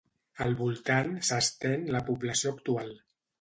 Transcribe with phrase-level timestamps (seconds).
[0.45, 2.91] Al voltant s'estén la població actual.